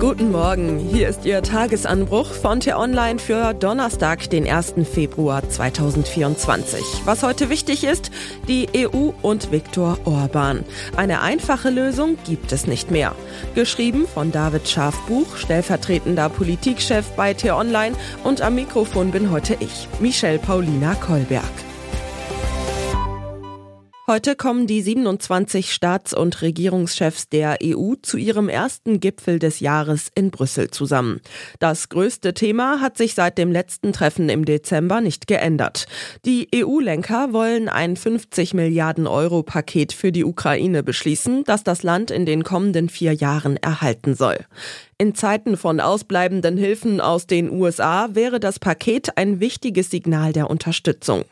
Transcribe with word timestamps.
Guten 0.00 0.32
Morgen, 0.32 0.78
hier 0.78 1.08
ist 1.08 1.24
Ihr 1.24 1.40
Tagesanbruch 1.40 2.26
von 2.26 2.60
T-Online 2.60 3.18
für 3.18 3.54
Donnerstag, 3.54 4.28
den 4.28 4.46
1. 4.48 4.74
Februar 4.92 5.48
2024. 5.48 6.80
Was 7.04 7.22
heute 7.22 7.48
wichtig 7.48 7.84
ist, 7.84 8.10
die 8.48 8.68
EU 8.76 9.12
und 9.22 9.52
Viktor 9.52 9.98
Orban. 10.04 10.64
Eine 10.96 11.22
einfache 11.22 11.70
Lösung 11.70 12.18
gibt 12.26 12.52
es 12.52 12.66
nicht 12.66 12.90
mehr. 12.90 13.14
Geschrieben 13.54 14.06
von 14.06 14.32
David 14.32 14.68
Schafbuch, 14.68 15.36
stellvertretender 15.36 16.28
Politikchef 16.28 17.10
bei 17.12 17.32
T-Online 17.32 17.94
und 18.24 18.42
am 18.42 18.56
Mikrofon 18.56 19.12
bin 19.12 19.30
heute 19.30 19.56
ich, 19.60 19.88
Michelle 20.00 20.38
Paulina 20.38 20.94
Kolberg. 20.96 21.63
Heute 24.06 24.36
kommen 24.36 24.66
die 24.66 24.82
27 24.82 25.72
Staats- 25.72 26.12
und 26.12 26.42
Regierungschefs 26.42 27.30
der 27.30 27.56
EU 27.64 27.94
zu 28.02 28.18
ihrem 28.18 28.50
ersten 28.50 29.00
Gipfel 29.00 29.38
des 29.38 29.60
Jahres 29.60 30.10
in 30.14 30.30
Brüssel 30.30 30.70
zusammen. 30.70 31.22
Das 31.58 31.88
größte 31.88 32.34
Thema 32.34 32.82
hat 32.82 32.98
sich 32.98 33.14
seit 33.14 33.38
dem 33.38 33.50
letzten 33.50 33.94
Treffen 33.94 34.28
im 34.28 34.44
Dezember 34.44 35.00
nicht 35.00 35.26
geändert. 35.26 35.86
Die 36.26 36.48
EU-Lenker 36.54 37.32
wollen 37.32 37.70
ein 37.70 37.96
50 37.96 38.52
Milliarden 38.52 39.06
Euro 39.06 39.42
Paket 39.42 39.94
für 39.94 40.12
die 40.12 40.26
Ukraine 40.26 40.82
beschließen, 40.82 41.44
das 41.44 41.64
das 41.64 41.82
Land 41.82 42.10
in 42.10 42.26
den 42.26 42.44
kommenden 42.44 42.90
vier 42.90 43.14
Jahren 43.14 43.56
erhalten 43.56 44.14
soll. 44.14 44.36
In 44.98 45.14
Zeiten 45.14 45.56
von 45.56 45.80
ausbleibenden 45.80 46.58
Hilfen 46.58 47.00
aus 47.00 47.26
den 47.26 47.50
USA 47.50 48.10
wäre 48.12 48.38
das 48.38 48.58
Paket 48.58 49.16
ein 49.16 49.40
wichtiges 49.40 49.90
Signal 49.90 50.34
der 50.34 50.50
Unterstützung. 50.50 51.24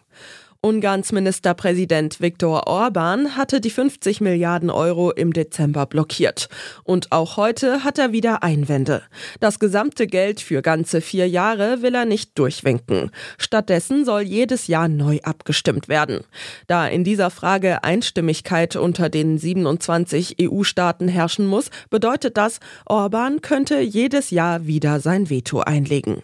Ungarns 0.64 1.10
Ministerpräsident 1.10 2.20
Viktor 2.20 2.68
Orban 2.68 3.36
hatte 3.36 3.60
die 3.60 3.68
50 3.68 4.20
Milliarden 4.20 4.70
Euro 4.70 5.10
im 5.10 5.32
Dezember 5.32 5.86
blockiert. 5.86 6.48
Und 6.84 7.10
auch 7.10 7.36
heute 7.36 7.82
hat 7.82 7.98
er 7.98 8.12
wieder 8.12 8.44
Einwände. 8.44 9.02
Das 9.40 9.58
gesamte 9.58 10.06
Geld 10.06 10.40
für 10.40 10.62
ganze 10.62 11.00
vier 11.00 11.28
Jahre 11.28 11.82
will 11.82 11.96
er 11.96 12.04
nicht 12.04 12.38
durchwinken. 12.38 13.10
Stattdessen 13.38 14.04
soll 14.04 14.22
jedes 14.22 14.68
Jahr 14.68 14.86
neu 14.86 15.18
abgestimmt 15.24 15.88
werden. 15.88 16.20
Da 16.68 16.86
in 16.86 17.02
dieser 17.02 17.30
Frage 17.30 17.82
Einstimmigkeit 17.82 18.76
unter 18.76 19.08
den 19.08 19.38
27 19.38 20.36
EU-Staaten 20.40 21.08
herrschen 21.08 21.46
muss, 21.48 21.70
bedeutet 21.90 22.36
das, 22.36 22.60
Orban 22.86 23.40
könnte 23.42 23.80
jedes 23.80 24.30
Jahr 24.30 24.64
wieder 24.64 25.00
sein 25.00 25.28
Veto 25.28 25.58
einlegen. 25.58 26.22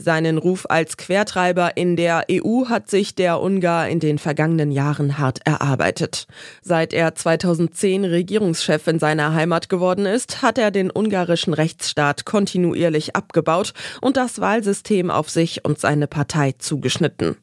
Seinen 0.00 0.38
Ruf 0.38 0.64
als 0.68 0.96
Quertreiber 0.96 1.76
in 1.76 1.96
der 1.96 2.26
EU 2.30 2.66
hat 2.68 2.88
sich 2.88 3.16
der 3.16 3.40
Ungar 3.40 3.88
in 3.88 3.98
den 3.98 4.18
vergangenen 4.18 4.70
Jahren 4.70 5.18
hart 5.18 5.40
erarbeitet. 5.44 6.28
Seit 6.62 6.92
er 6.92 7.16
2010 7.16 8.04
Regierungschef 8.04 8.86
in 8.86 9.00
seiner 9.00 9.34
Heimat 9.34 9.68
geworden 9.68 10.06
ist, 10.06 10.40
hat 10.40 10.56
er 10.56 10.70
den 10.70 10.92
ungarischen 10.92 11.52
Rechtsstaat 11.52 12.24
kontinuierlich 12.24 13.16
abgebaut 13.16 13.74
und 14.00 14.16
das 14.16 14.40
Wahlsystem 14.40 15.10
auf 15.10 15.30
sich 15.30 15.64
und 15.64 15.80
seine 15.80 16.06
Partei 16.06 16.52
zugeschnitten. 16.52 17.36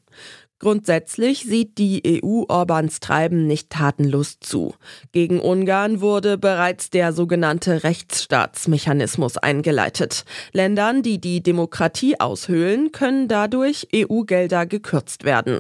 Grundsätzlich 0.60 1.44
sieht 1.44 1.78
die 1.78 2.22
EU 2.24 2.44
Orbans 2.48 3.02
Treiben 3.02 3.46
nicht 3.46 3.72
tatenlos 3.72 4.40
zu. 4.40 4.74
Gegen 5.12 5.42
Ungarn 5.42 6.00
wurde 6.00 6.38
bereits 6.38 6.90
der 6.90 7.12
sogenannte 7.12 7.84
Rechtsstaatsmechanismus 7.84 9.38
eingeleitet. 9.38 10.24
Ländern, 10.54 11.04
die 11.04 11.20
die 11.20 11.44
Demokratie 11.44 12.22
aushöhlen, 12.22 12.94
können 12.94 13.28
dadurch 13.28 13.90
EU-Gelder 13.94 14.66
gekürzt 14.66 15.26
werden. 15.26 15.60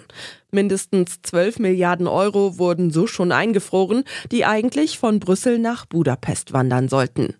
Mindestens 0.51 1.21
12 1.23 1.59
Milliarden 1.59 2.07
Euro 2.07 2.57
wurden 2.57 2.89
so 2.89 3.05
schon 3.05 3.33
eingefroren, 3.33 4.05
die 4.31 4.45
eigentlich 4.45 4.97
von 4.97 5.19
Brüssel 5.19 5.59
nach 5.59 5.85
Budapest 5.85 6.53
wandern 6.53 6.87
sollten. 6.87 7.35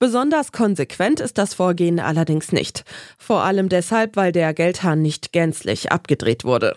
Besonders 0.00 0.50
konsequent 0.50 1.20
ist 1.20 1.38
das 1.38 1.54
Vorgehen 1.54 2.00
allerdings 2.00 2.50
nicht. 2.50 2.84
Vor 3.16 3.44
allem 3.44 3.68
deshalb, 3.68 4.16
weil 4.16 4.32
der 4.32 4.52
Geldhahn 4.54 5.02
nicht 5.02 5.32
gänzlich 5.32 5.92
abgedreht 5.92 6.44
wurde. 6.44 6.76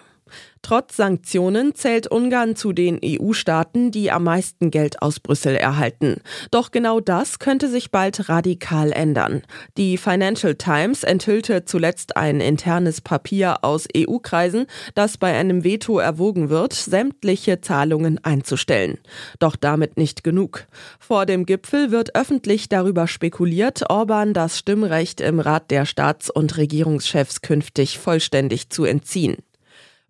Trotz 0.61 0.97
Sanktionen 0.97 1.73
zählt 1.73 2.07
Ungarn 2.07 2.55
zu 2.55 2.73
den 2.73 2.99
EU-Staaten, 3.03 3.91
die 3.91 4.11
am 4.11 4.25
meisten 4.25 4.71
Geld 4.71 5.01
aus 5.01 5.19
Brüssel 5.19 5.55
erhalten. 5.55 6.21
Doch 6.51 6.71
genau 6.71 6.99
das 6.99 7.39
könnte 7.39 7.69
sich 7.69 7.91
bald 7.91 8.29
radikal 8.29 8.91
ändern. 8.91 9.43
Die 9.77 9.97
Financial 9.97 10.55
Times 10.55 11.03
enthüllte 11.03 11.63
zuletzt 11.65 12.17
ein 12.17 12.41
internes 12.41 13.01
Papier 13.01 13.63
aus 13.63 13.87
EU-Kreisen, 13.95 14.67
das 14.95 15.17
bei 15.17 15.35
einem 15.35 15.63
Veto 15.63 15.97
erwogen 15.97 16.49
wird, 16.49 16.73
sämtliche 16.73 17.61
Zahlungen 17.61 18.23
einzustellen. 18.23 18.99
Doch 19.39 19.55
damit 19.55 19.97
nicht 19.97 20.23
genug. 20.23 20.67
Vor 20.99 21.25
dem 21.25 21.45
Gipfel 21.45 21.91
wird 21.91 22.15
öffentlich 22.15 22.67
darüber 22.69 23.07
spekuliert, 23.07 23.89
Orban 23.89 24.33
das 24.33 24.59
Stimmrecht 24.59 25.21
im 25.21 25.39
Rat 25.39 25.71
der 25.71 25.85
Staats- 25.85 26.29
und 26.29 26.57
Regierungschefs 26.57 27.41
künftig 27.41 27.97
vollständig 27.97 28.69
zu 28.69 28.83
entziehen. 28.83 29.37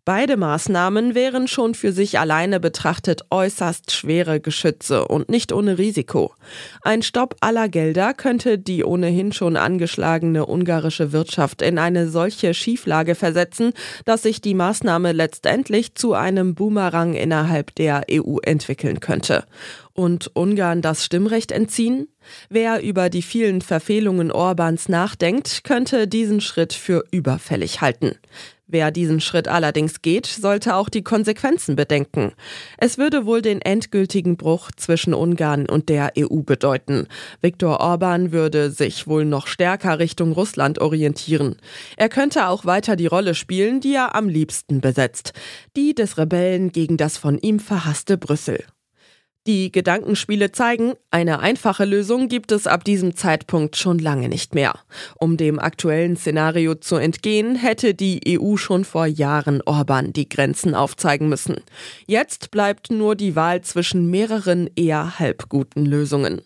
Beide 0.09 0.37
Maßnahmen 0.37 1.13
wären 1.13 1.47
schon 1.47 1.75
für 1.75 1.91
sich 1.91 2.17
alleine 2.17 2.59
betrachtet 2.59 3.21
äußerst 3.29 3.91
schwere 3.91 4.39
Geschütze 4.39 5.07
und 5.07 5.29
nicht 5.29 5.53
ohne 5.53 5.77
Risiko. 5.77 6.33
Ein 6.81 7.03
Stopp 7.03 7.35
aller 7.41 7.69
Gelder 7.69 8.15
könnte 8.15 8.57
die 8.57 8.83
ohnehin 8.83 9.33
schon 9.33 9.55
angeschlagene 9.55 10.47
ungarische 10.47 11.11
Wirtschaft 11.11 11.61
in 11.61 11.77
eine 11.77 12.09
solche 12.09 12.55
Schieflage 12.55 13.13
versetzen, 13.13 13.71
dass 14.03 14.23
sich 14.23 14.41
die 14.41 14.55
Maßnahme 14.55 15.11
letztendlich 15.11 15.93
zu 15.93 16.15
einem 16.15 16.55
Boomerang 16.55 17.13
innerhalb 17.13 17.75
der 17.75 18.07
EU 18.11 18.37
entwickeln 18.41 19.01
könnte. 19.01 19.43
Und 19.93 20.35
Ungarn 20.35 20.81
das 20.81 21.05
Stimmrecht 21.05 21.51
entziehen? 21.51 22.07
Wer 22.49 22.81
über 22.81 23.11
die 23.11 23.21
vielen 23.21 23.61
Verfehlungen 23.61 24.31
Orbans 24.31 24.89
nachdenkt, 24.89 25.63
könnte 25.63 26.07
diesen 26.07 26.41
Schritt 26.41 26.73
für 26.73 27.03
überfällig 27.11 27.81
halten. 27.81 28.15
Wer 28.71 28.91
diesen 28.91 29.19
Schritt 29.19 29.47
allerdings 29.47 30.03
geht, 30.03 30.27
sollte 30.27 30.75
auch 30.75 30.89
die 30.89 31.01
Konsequenzen 31.01 31.75
bedenken. 31.75 32.33
Es 32.77 32.99
würde 32.99 33.25
wohl 33.25 33.41
den 33.41 33.63
endgültigen 33.63 34.37
Bruch 34.37 34.69
zwischen 34.77 35.15
Ungarn 35.15 35.67
und 35.67 35.89
der 35.89 36.13
EU 36.15 36.43
bedeuten. 36.43 37.07
Viktor 37.41 37.79
Orban 37.79 38.31
würde 38.31 38.69
sich 38.69 39.07
wohl 39.07 39.25
noch 39.25 39.47
stärker 39.47 39.97
Richtung 39.97 40.33
Russland 40.33 40.77
orientieren. 40.77 41.55
Er 41.97 42.09
könnte 42.09 42.47
auch 42.47 42.63
weiter 42.63 42.95
die 42.95 43.07
Rolle 43.07 43.33
spielen, 43.33 43.81
die 43.81 43.95
er 43.95 44.13
am 44.13 44.29
liebsten 44.29 44.81
besetzt, 44.81 45.33
die 45.75 45.95
des 45.95 46.19
Rebellen 46.19 46.71
gegen 46.71 46.97
das 46.97 47.17
von 47.17 47.39
ihm 47.39 47.59
verhasste 47.59 48.19
Brüssel. 48.19 48.63
Die 49.49 49.71
Gedankenspiele 49.71 50.51
zeigen, 50.51 50.93
eine 51.09 51.39
einfache 51.39 51.83
Lösung 51.83 52.27
gibt 52.27 52.51
es 52.51 52.67
ab 52.67 52.83
diesem 52.83 53.15
Zeitpunkt 53.15 53.77
schon 53.77 53.97
lange 53.97 54.29
nicht 54.29 54.53
mehr. 54.53 54.77
Um 55.19 55.37
dem 55.37 55.57
aktuellen 55.57 56.17
Szenario 56.17 56.75
zu 56.75 56.97
entgehen, 56.97 57.55
hätte 57.55 57.95
die 57.95 58.37
EU 58.39 58.57
schon 58.57 58.85
vor 58.85 59.07
Jahren 59.07 59.63
Orban 59.63 60.13
die 60.13 60.29
Grenzen 60.29 60.75
aufzeigen 60.75 61.29
müssen. 61.29 61.55
Jetzt 62.05 62.51
bleibt 62.51 62.91
nur 62.91 63.15
die 63.15 63.35
Wahl 63.35 63.61
zwischen 63.61 64.11
mehreren 64.11 64.69
eher 64.75 65.17
halbguten 65.17 65.83
Lösungen. 65.83 66.43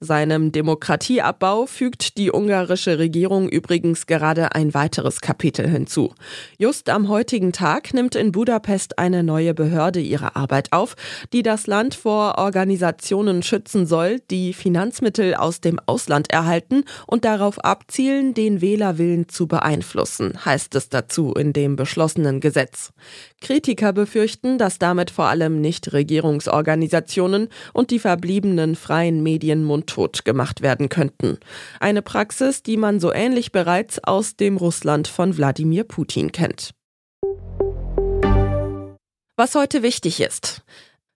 Seinem 0.00 0.52
Demokratieabbau 0.52 1.66
fügt 1.66 2.18
die 2.18 2.30
ungarische 2.30 3.00
Regierung 3.00 3.48
übrigens 3.48 4.06
gerade 4.06 4.54
ein 4.54 4.72
weiteres 4.72 5.20
Kapitel 5.20 5.68
hinzu. 5.68 6.14
Just 6.56 6.88
am 6.88 7.08
heutigen 7.08 7.50
Tag 7.50 7.92
nimmt 7.92 8.14
in 8.14 8.30
Budapest 8.30 9.00
eine 9.00 9.24
neue 9.24 9.54
Behörde 9.54 9.98
ihre 9.98 10.36
Arbeit 10.36 10.72
auf, 10.72 10.94
die 11.32 11.42
das 11.42 11.66
Land 11.66 11.96
vor 11.96 12.38
Organisationen 12.38 13.42
schützen 13.42 13.86
soll, 13.86 14.20
die 14.30 14.52
Finanzmittel 14.52 15.34
aus 15.34 15.60
dem 15.60 15.80
Ausland 15.86 16.30
erhalten 16.30 16.84
und 17.08 17.24
darauf 17.24 17.58
abzielen, 17.64 18.34
den 18.34 18.60
Wählerwillen 18.60 19.28
zu 19.28 19.48
beeinflussen, 19.48 20.44
heißt 20.44 20.76
es 20.76 20.90
dazu 20.90 21.32
in 21.32 21.52
dem 21.52 21.74
beschlossenen 21.74 22.38
Gesetz. 22.38 22.92
Kritiker 23.40 23.92
befürchten, 23.92 24.58
dass 24.58 24.78
damit 24.78 25.10
vor 25.10 25.26
allem 25.26 25.60
Nichtregierungsorganisationen 25.60 27.48
und 27.72 27.90
die 27.90 27.98
verbliebenen 27.98 28.76
freien 28.76 29.24
Medien 29.24 29.64
mundtot 29.88 30.24
gemacht 30.24 30.62
werden 30.62 30.88
könnten. 30.88 31.38
Eine 31.80 32.02
Praxis, 32.02 32.62
die 32.62 32.76
man 32.76 33.00
so 33.00 33.12
ähnlich 33.12 33.52
bereits 33.52 34.02
aus 34.04 34.36
dem 34.36 34.56
Russland 34.56 35.08
von 35.08 35.36
Wladimir 35.36 35.84
Putin 35.84 36.32
kennt. 36.32 36.74
Was 39.36 39.54
heute 39.54 39.82
wichtig 39.82 40.20
ist. 40.20 40.62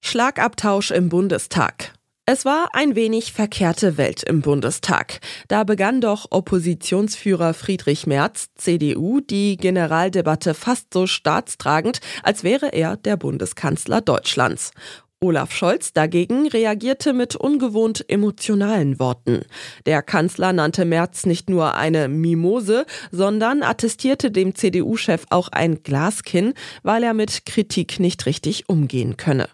Schlagabtausch 0.00 0.90
im 0.90 1.08
Bundestag. 1.08 1.92
Es 2.24 2.44
war 2.44 2.68
ein 2.72 2.94
wenig 2.94 3.32
verkehrte 3.32 3.96
Welt 3.96 4.22
im 4.22 4.42
Bundestag. 4.42 5.18
Da 5.48 5.64
begann 5.64 6.00
doch 6.00 6.26
Oppositionsführer 6.30 7.52
Friedrich 7.52 8.06
Merz, 8.06 8.46
CDU, 8.54 9.20
die 9.20 9.56
Generaldebatte 9.56 10.54
fast 10.54 10.94
so 10.94 11.08
staatstragend, 11.08 12.00
als 12.22 12.44
wäre 12.44 12.72
er 12.72 12.96
der 12.96 13.16
Bundeskanzler 13.16 14.00
Deutschlands. 14.00 14.70
Olaf 15.22 15.52
Scholz 15.52 15.92
dagegen 15.92 16.48
reagierte 16.48 17.12
mit 17.12 17.36
ungewohnt 17.36 18.04
emotionalen 18.08 18.98
Worten. 18.98 19.42
Der 19.86 20.02
Kanzler 20.02 20.52
nannte 20.52 20.84
Merz 20.84 21.26
nicht 21.26 21.48
nur 21.48 21.76
eine 21.76 22.08
Mimose, 22.08 22.86
sondern 23.12 23.62
attestierte 23.62 24.32
dem 24.32 24.56
CDU-Chef 24.56 25.26
auch 25.30 25.48
ein 25.48 25.84
Glaskinn, 25.84 26.54
weil 26.82 27.04
er 27.04 27.14
mit 27.14 27.46
Kritik 27.46 28.00
nicht 28.00 28.26
richtig 28.26 28.68
umgehen 28.68 29.16
könne. 29.16 29.48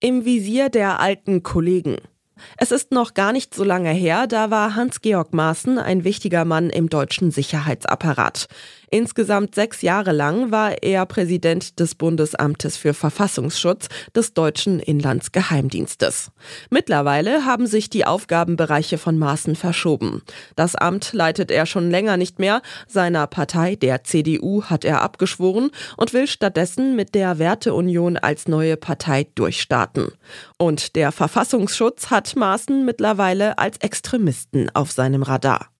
Im 0.00 0.24
Visier 0.24 0.68
der 0.68 0.98
alten 1.00 1.44
Kollegen. 1.44 1.98
Es 2.58 2.70
ist 2.70 2.92
noch 2.92 3.14
gar 3.14 3.32
nicht 3.32 3.54
so 3.54 3.64
lange 3.64 3.90
her, 3.90 4.26
da 4.26 4.50
war 4.50 4.74
Hans-Georg 4.74 5.32
Maaßen 5.32 5.78
ein 5.78 6.04
wichtiger 6.04 6.44
Mann 6.44 6.70
im 6.70 6.88
deutschen 6.88 7.30
Sicherheitsapparat. 7.30 8.48
Insgesamt 8.90 9.54
sechs 9.54 9.82
Jahre 9.82 10.12
lang 10.12 10.52
war 10.52 10.82
er 10.82 11.06
Präsident 11.06 11.80
des 11.80 11.96
Bundesamtes 11.96 12.76
für 12.76 12.94
Verfassungsschutz 12.94 13.88
des 14.14 14.32
deutschen 14.32 14.78
Inlandsgeheimdienstes. 14.78 16.30
Mittlerweile 16.70 17.44
haben 17.44 17.66
sich 17.66 17.90
die 17.90 18.06
Aufgabenbereiche 18.06 18.96
von 18.96 19.18
Maaßen 19.18 19.56
verschoben. 19.56 20.22
Das 20.54 20.76
Amt 20.76 21.12
leitet 21.12 21.50
er 21.50 21.66
schon 21.66 21.90
länger 21.90 22.16
nicht 22.16 22.38
mehr. 22.38 22.62
Seiner 22.86 23.26
Partei, 23.26 23.74
der 23.74 24.04
CDU, 24.04 24.62
hat 24.64 24.84
er 24.84 25.02
abgeschworen 25.02 25.70
und 25.96 26.12
will 26.12 26.28
stattdessen 26.28 26.94
mit 26.94 27.14
der 27.14 27.38
Werteunion 27.38 28.16
als 28.16 28.46
neue 28.46 28.76
Partei 28.76 29.26
durchstarten. 29.34 30.12
Und 30.58 30.94
der 30.94 31.10
Verfassungsschutz 31.10 32.10
hat 32.26 32.34
Maaßen 32.34 32.84
mittlerweile 32.84 33.56
als 33.58 33.78
Extremisten 33.78 34.68
auf 34.74 34.90
seinem 34.90 35.22
Radar. 35.22 35.70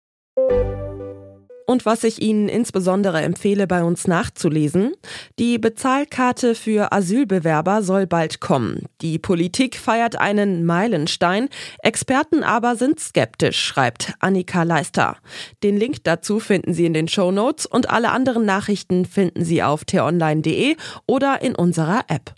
Und 1.68 1.84
was 1.84 2.04
ich 2.04 2.22
Ihnen 2.22 2.48
insbesondere 2.48 3.20
empfehle, 3.22 3.66
bei 3.66 3.82
uns 3.82 4.06
nachzulesen, 4.06 4.92
die 5.40 5.58
Bezahlkarte 5.58 6.54
für 6.54 6.92
Asylbewerber 6.92 7.82
soll 7.82 8.06
bald 8.06 8.38
kommen. 8.40 8.84
Die 9.00 9.18
Politik 9.18 9.76
feiert 9.76 10.20
einen 10.20 10.64
Meilenstein, 10.64 11.48
Experten 11.82 12.44
aber 12.44 12.76
sind 12.76 13.00
skeptisch, 13.00 13.60
schreibt 13.60 14.14
Annika 14.20 14.62
Leister. 14.62 15.16
Den 15.64 15.76
Link 15.76 16.04
dazu 16.04 16.38
finden 16.38 16.72
Sie 16.72 16.86
in 16.86 16.94
den 16.94 17.08
Show 17.08 17.32
Notes 17.32 17.66
und 17.66 17.90
alle 17.90 18.12
anderen 18.12 18.46
Nachrichten 18.46 19.04
finden 19.04 19.44
Sie 19.44 19.64
auf 19.64 19.84
t-online.de 19.84 20.76
oder 21.08 21.42
in 21.42 21.56
unserer 21.56 22.04
App. 22.06 22.32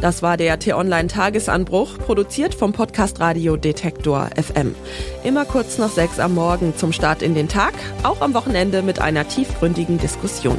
Das 0.00 0.22
war 0.22 0.36
der 0.36 0.58
T-Online-Tagesanbruch, 0.58 1.98
produziert 1.98 2.54
vom 2.54 2.72
Podcast 2.72 3.18
Radio 3.18 3.56
Detektor 3.56 4.30
FM. 4.36 4.76
Immer 5.24 5.44
kurz 5.44 5.78
nach 5.78 5.90
sechs 5.90 6.20
am 6.20 6.34
Morgen 6.34 6.76
zum 6.76 6.92
Start 6.92 7.20
in 7.20 7.34
den 7.34 7.48
Tag, 7.48 7.74
auch 8.04 8.20
am 8.20 8.32
Wochenende 8.34 8.82
mit 8.82 9.00
einer 9.00 9.26
tiefgründigen 9.26 9.98
Diskussion. 9.98 10.58